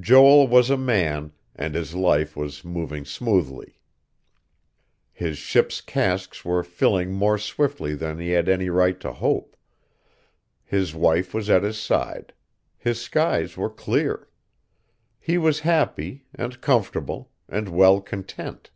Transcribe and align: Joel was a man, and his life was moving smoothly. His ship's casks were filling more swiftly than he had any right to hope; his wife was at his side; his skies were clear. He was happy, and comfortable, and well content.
Joel 0.00 0.48
was 0.48 0.70
a 0.70 0.78
man, 0.78 1.32
and 1.54 1.74
his 1.74 1.94
life 1.94 2.34
was 2.34 2.64
moving 2.64 3.04
smoothly. 3.04 3.80
His 5.12 5.36
ship's 5.36 5.82
casks 5.82 6.42
were 6.42 6.64
filling 6.64 7.12
more 7.12 7.36
swiftly 7.36 7.94
than 7.94 8.18
he 8.18 8.30
had 8.30 8.48
any 8.48 8.70
right 8.70 8.98
to 9.00 9.12
hope; 9.12 9.58
his 10.64 10.94
wife 10.94 11.34
was 11.34 11.50
at 11.50 11.64
his 11.64 11.78
side; 11.78 12.32
his 12.78 12.98
skies 12.98 13.58
were 13.58 13.68
clear. 13.68 14.26
He 15.20 15.36
was 15.36 15.60
happy, 15.68 16.24
and 16.34 16.62
comfortable, 16.62 17.30
and 17.46 17.68
well 17.68 18.00
content. 18.00 18.70